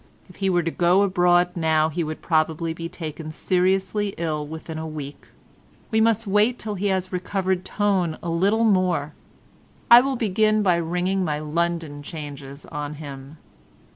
[0.27, 4.79] If he were to go abroad now he would probably be taken seriously ill within
[4.79, 5.27] a week.
[5.91, 9.13] We must wait till he has recovered tone a little more.
[9.91, 13.37] I will begin by ringing my London changes on him."